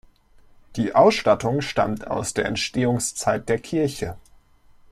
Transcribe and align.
Die 0.77 0.95
Ausstattung 0.95 1.61
stammt 1.61 2.07
aus 2.07 2.33
der 2.33 2.45
Entstehungszeit 2.47 3.47
der 3.49 3.59
Kirche. 3.59 4.17